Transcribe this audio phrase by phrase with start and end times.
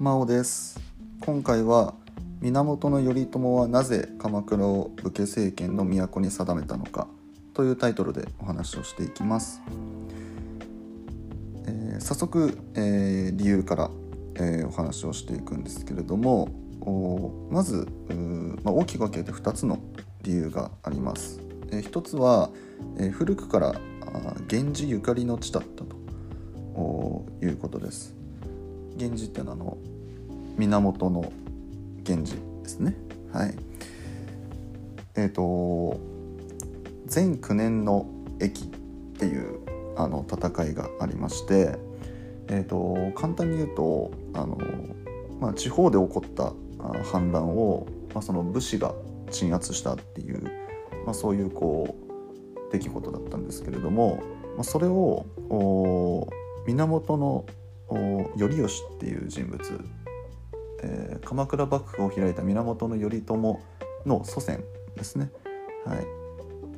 [0.00, 0.78] 真央です。
[1.22, 1.92] 今回は
[2.40, 7.08] 源頼朝はなぜ鎌倉を武家政権の都に定めたのか
[7.52, 9.60] というタイトルでお話をしていきます、
[11.66, 13.90] えー、早速、えー、理由から、
[14.36, 16.48] えー、お話をしていくんですけれども
[17.50, 17.88] まず、
[18.62, 19.80] まあ、大きく分けて2つの
[20.22, 21.40] 理由があります、
[21.72, 22.50] えー、1つは、
[22.98, 23.74] えー、古くから
[24.48, 28.18] 源氏ゆかりの地だったということです。
[28.98, 29.78] 源氏ってのはあの
[30.58, 31.32] 源
[32.04, 32.36] 源氏。
[32.62, 32.94] ですね
[33.32, 33.54] はい
[35.16, 35.98] えっ、ー、と
[37.06, 38.06] 全9年の
[38.40, 38.66] 駅っ
[39.18, 39.60] ていう
[39.96, 41.78] あの戦いがありまして
[42.50, 44.58] えーと、簡単に言うとあの、
[45.40, 46.52] まあ、地方で起こった
[47.04, 48.94] 反乱を、まあ、その武士が
[49.30, 50.42] 鎮圧したっていう、
[51.04, 54.22] まあ、そういうこう出来事だったんですけれども、
[54.56, 55.26] まあ、それを
[56.66, 57.44] 源の
[58.36, 59.58] 頼義っていう人物、
[60.82, 63.36] えー、鎌倉幕府を開いた源頼朝
[64.06, 64.62] の祖先
[64.96, 65.30] ですね、
[65.84, 66.06] はい、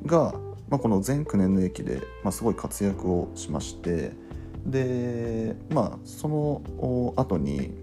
[0.05, 0.33] が、
[0.69, 4.13] まあ、この全9年の駅で、まあ、すごい活躍をしまして
[4.65, 6.61] でまあその
[7.15, 7.73] 後に、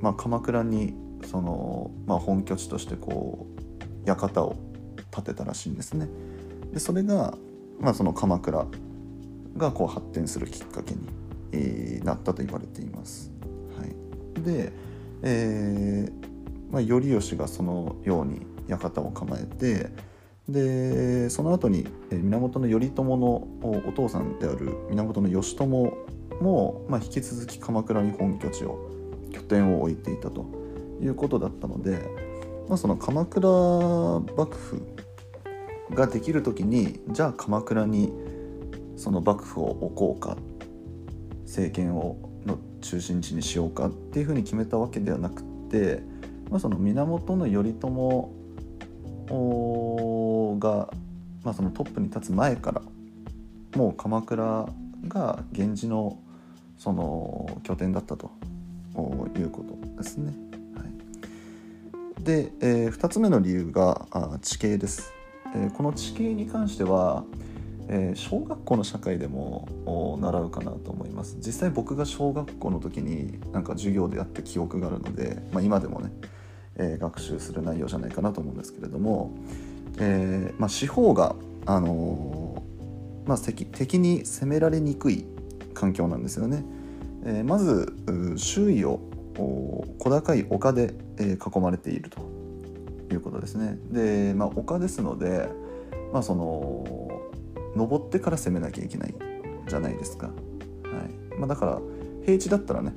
[0.00, 0.94] まあ、鎌倉に
[1.26, 4.56] その、まあ、本拠地としてこう館を
[5.10, 6.08] 建てたらしいんですね。
[6.72, 7.34] でそれが、
[7.80, 8.66] まあ、その鎌倉
[9.56, 13.32] がこう発展するきっかけに、なったと言われています。
[13.76, 14.72] はい、で、
[15.22, 16.28] えー
[16.70, 19.90] まあ、頼義がそのように館を構えて
[20.48, 28.90] でその後に源頼朝のお父さんである源義朝も、まあ、引き続き鎌倉に本拠地を
[29.32, 30.46] 拠点を置いていたと
[31.02, 32.02] いうことだったので、
[32.68, 33.48] まあ、その鎌倉
[34.36, 34.82] 幕府
[35.90, 38.12] ができる時にじゃあ鎌倉に
[38.96, 40.36] その幕府を置こうか
[41.44, 42.27] 政権を
[42.80, 46.02] 中心地にしようかっていうふうに決めたわけではなくて、
[46.50, 48.30] まあ、その源頼朝
[50.58, 50.90] が、
[51.44, 52.82] まあ、そのトップに立つ前から
[53.76, 54.68] もう鎌倉
[55.06, 56.18] が源氏の
[56.78, 58.30] その拠点だったと
[59.36, 60.32] いうことですね。
[60.76, 60.84] は
[62.20, 65.12] い、で、えー、2つ目の理由があ地形です。
[65.54, 67.24] えー、この地形に関しては、
[67.90, 69.66] えー、小学校の社会でも
[70.20, 76.12] 習うかなと思います実際僕が小学校の時になんか授業でやった記憶があるので、まあ、今でもね、
[76.76, 79.32] えー、学習する内容じゃないかなと思うんですけれども、
[79.98, 81.34] えーまあ、四方が、
[81.64, 85.24] あのー、まあ、敵敵に攻められにくい
[85.72, 86.64] 環境なんですよね。
[87.24, 87.94] えー、まず
[88.36, 89.00] 周囲を
[89.98, 92.20] 小高い丘で、えー、囲まれていると
[93.12, 93.78] いうことですね。
[93.90, 95.48] で、まあ、丘ですので、
[96.12, 97.08] まあ、その
[97.78, 99.14] 登ってから攻めなきゃいけない
[99.66, 100.34] じゃないですか、はい。
[101.38, 101.78] まあ、だから
[102.26, 102.92] 平地だったらね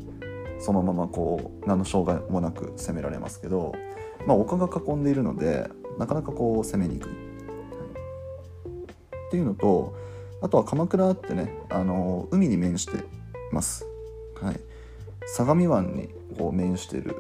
[0.59, 3.73] そのままこう何の障害もなく攻められますけど、
[4.27, 7.19] まあ、丘が囲んでいるのでなかなかこう攻めにくい、はい、
[9.27, 9.95] っていうのと
[10.41, 13.03] あとは鎌倉ってねあの海に面して
[13.51, 13.85] ます、
[14.41, 14.59] はい、
[15.27, 17.15] 相模湾にこう面してる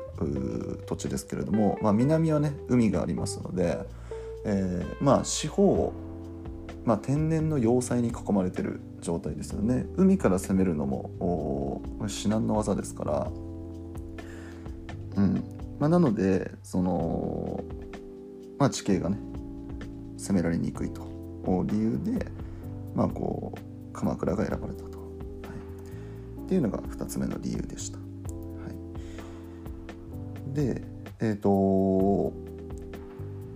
[0.87, 3.79] 土地ですけれども、まあ、南はね海がありますので、
[4.45, 5.93] えー、まあ四方を
[6.85, 9.85] まあ、天然の要塞に囲まれてる状態ですよね。
[9.97, 13.31] 海から攻めるのも至難の技ですから。
[15.17, 15.43] うん。
[15.79, 17.63] まあ、なのでその、
[18.57, 19.17] まあ、地形がね
[20.17, 21.09] 攻められにくいと。
[21.65, 22.27] 理由で、
[22.95, 25.05] まあ、こう鎌倉が選ばれたと、は
[26.39, 27.97] い、っていうのが2つ目の理由でした。
[27.97, 28.03] は
[30.51, 30.83] い、で
[31.19, 32.31] えっ、ー、と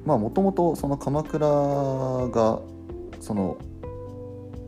[0.06, 2.60] まあもともとその鎌倉が
[3.26, 3.58] その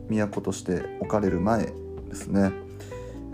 [0.08, 2.50] 都として置かれる前ですね、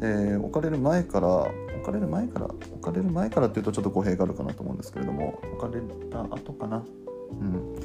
[0.02, 5.80] えー、置かれる前から置かれる前から置かれる前からっていうとちょっと語弊があるかなと思うんですけれども置かれ
[6.10, 6.84] た後かな。
[7.40, 7.76] うん。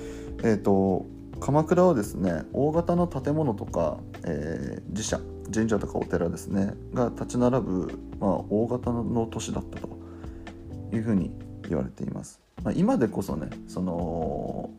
[0.44, 1.06] えっ、ー、と
[1.40, 5.22] 鎌倉はですね大型の建物とか、えー、寺社
[5.54, 9.98] 神社とかお寺ですねが立ち並ぶ、まあ、大型の都市だったと
[10.92, 11.32] いうふうに
[11.70, 12.42] 言われています。
[12.64, 14.70] まあ、今でこそねその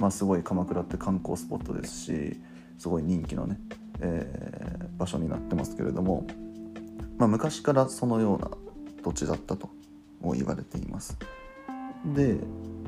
[0.00, 2.40] まあ、すごい鎌倉って観光スポットですし
[2.78, 3.58] すごい人気のね、
[4.00, 6.26] えー、場所になってますけれども、
[7.18, 8.50] まあ、昔からそのような
[9.02, 9.70] 土地だったと
[10.20, 11.16] も言われています。
[12.14, 12.36] で、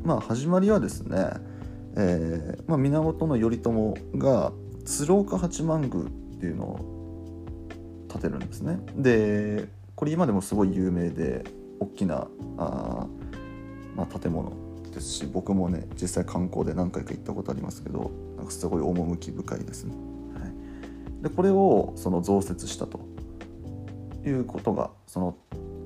[0.04, 1.30] まあ、始まりはですね、
[1.96, 4.52] えーまあ、源頼朝が
[4.84, 6.08] 鶴岡八幡宮っ
[6.40, 6.98] ていうのを
[8.10, 8.78] 建てるんですね。
[8.96, 11.44] でこれ今でもすごい有名で
[11.80, 13.06] 大きなあ、
[13.96, 14.52] まあ、建物
[14.98, 19.94] ですし僕もね実際観光で何回か行ったことありますけどなんかすごい趣深いですね。
[20.34, 20.46] は
[21.20, 23.00] い、でこれをその増設したと
[24.26, 25.36] いうことがその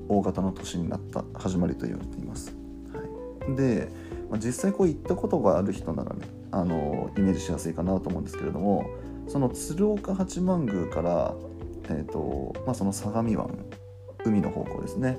[0.08, 2.54] 大型の都市になった始まりと言われています。
[2.92, 3.88] はい、で、
[4.30, 8.86] まあ、実際こう行ったことがある人ならねあのイメージしやすいかなと思うんですけれども
[9.28, 11.34] その鶴岡八幡宮から、
[11.84, 13.50] えーとまあ、その相模湾
[14.24, 15.18] 海の方向ですね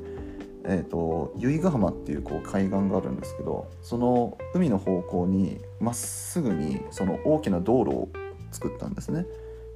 [0.66, 8.10] えーと、由比ヶ浜っていうこう海岸があるんですけどその海の方向にまっすぐにその大きな道路を
[8.52, 9.26] 作ったんですね。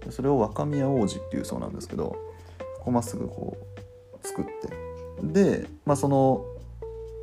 [0.09, 2.15] それを若宮王子っていうそうなんですけど
[2.79, 3.57] ここまっすぐこ
[4.23, 4.51] う作って。
[5.23, 6.45] で、まあ、その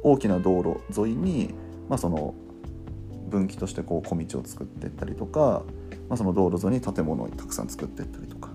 [0.02, 1.54] 大きな道路沿いに、
[1.88, 2.34] まあ、その
[3.28, 5.62] 分岐としてこう小道を作っていったりとか、
[6.08, 8.54] まあ、その道路沿いに建物をたくさん作っていったりとか、は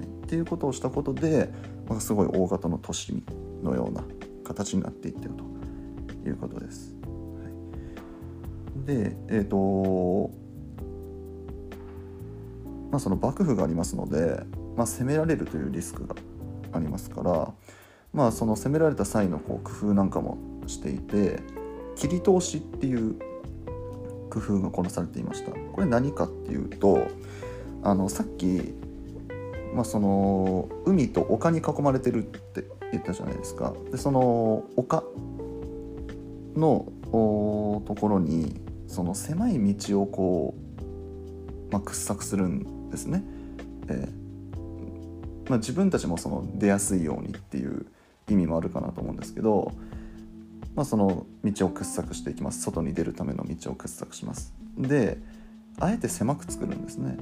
[0.00, 1.50] い、っていうことをしたことで、
[1.88, 3.14] まあ、すごい大型の都市
[3.62, 4.04] のような
[4.54, 6.94] 形になっていってるということです。
[7.02, 7.48] は
[8.84, 10.30] い、でえっ、ー、と
[12.90, 14.44] まあその幕府がありますので、
[14.76, 16.14] まあ、攻められるというリスクが
[16.72, 17.52] ありますから
[18.12, 21.40] まあその攻められた際のこう工夫なんかもしていて
[21.96, 23.18] 切り通しっていう
[24.30, 27.08] 工夫がこなされていましたこれ何かっていうと
[27.82, 28.74] あのさっき、
[29.74, 33.74] まあ、その海と丘に囲まれてるって言ったじゃないですか。
[33.90, 35.02] でその丘
[36.56, 36.86] の
[37.86, 40.54] ところにその狭い道をこ
[41.70, 43.24] う、まあ、掘削するんですね、
[43.88, 47.86] えーまあ、自分たちもその出やすいようにっていう
[48.30, 49.72] 意味もあるかなと思うんですけど、
[50.74, 52.62] まあ、その道を掘削していきます。
[52.62, 54.54] 外に出るための道を掘削します。
[54.78, 55.18] で
[55.78, 57.16] あえて狭く作るんですね、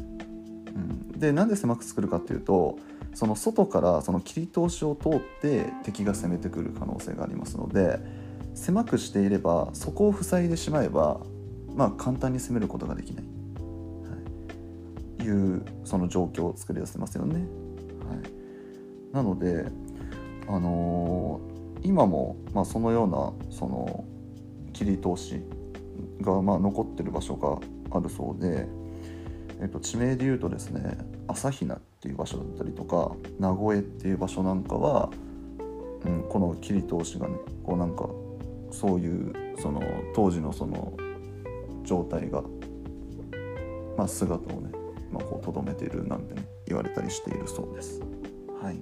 [0.74, 2.78] うん、でなんで狭く作るかっていうと
[3.14, 7.98] その外からその切り通しを通って敵が攻めてくる可能性がありますので
[8.54, 11.20] 狭くしていればそこを塞いでしまえば
[11.74, 13.30] まあ簡単に攻めることができない、は
[15.20, 17.34] い、いうその状況を作り出せますよね。
[17.34, 17.44] はい、
[19.14, 19.66] なので、
[20.48, 24.04] あのー、今もまあそのようなその
[24.72, 25.42] 切り通し
[26.20, 27.58] がまあ残ってる場所が
[27.96, 28.66] あるそうで、
[29.62, 30.98] えっと、地名で言うとですね
[31.28, 35.08] 朝比奈っていう場所だったりとか名古屋っていう場所なんかは、
[36.04, 38.08] うん、この切り通しがねこうなんか
[38.72, 39.80] そういうその
[40.16, 40.92] 当時のその
[41.84, 42.42] 状態が、
[43.96, 44.72] まあ、姿をね、
[45.12, 48.00] まあ、こう留めているなんてね言われたりしているそうです。
[48.60, 48.74] はい、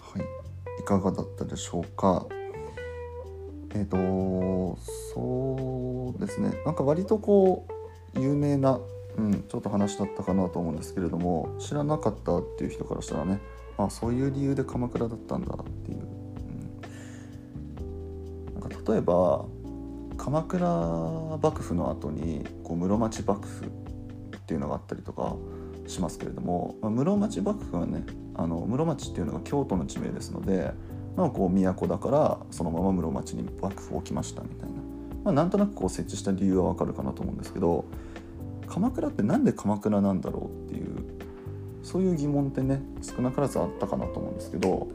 [0.00, 0.18] は
[0.76, 2.24] い、いかがだったでしょうか？
[3.74, 4.78] えっ、ー、と
[5.14, 6.52] そうですね。
[6.64, 7.66] なんか割とこ
[8.14, 8.80] う有名な
[9.18, 13.40] うん、ちょっと話だったかなと思うんですけれども知らなかったっていう人からしたらね
[13.76, 15.98] あそういう理由で鎌倉だったんだっていう、
[17.80, 19.44] うん、なんか例えば
[20.16, 20.68] 鎌倉
[21.42, 23.68] 幕府の後にこう室町幕府っ
[24.46, 25.36] ていうのがあったりとか
[25.86, 28.04] しますけれども、まあ、室町幕府はね
[28.34, 30.72] あの室町っていうのが京都の地名ですので、
[31.18, 34.76] まあ、こう都だからそのまま室町に幕府を置きましたみたいな、
[35.24, 37.86] まあ、なんとなくこう設置した理由はわかるかなと思うんですけど
[38.68, 40.94] 鎌倉って何で鎌倉なんだろうっていう
[41.82, 44.86] そういう疑問ってね少なからずあったかなと思うんですけど、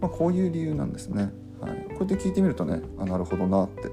[0.00, 1.30] まあ、こういう理由なんですね、
[1.60, 3.92] はい、こうやって聞いてみるとねあなるほどなって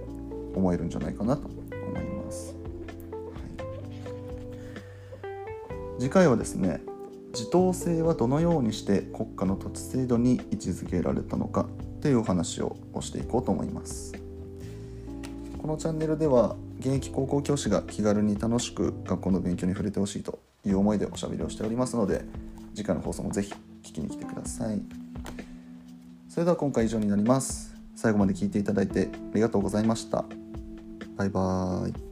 [0.55, 2.55] 思えるんじゃないかなと思います、
[5.21, 5.29] は
[5.99, 6.81] い、次回はですね
[7.33, 11.66] 自統制はどのようにして国家の土地制度に位置づけられたのか
[12.02, 14.14] というお話をしていこうと思います。
[15.61, 22.26] このチャンネルでは現役高校教師が気軽に楽しく学校の勉強に触れてほしいという思いでおしゃべりをしておりますので
[22.73, 24.81] 次回の放送もぜひ聞きに来てください。
[26.28, 27.76] それでは今回以上になります。
[27.95, 30.26] 最後まで聞いていただいてありがとうございました。
[31.18, 32.10] バイバーイ。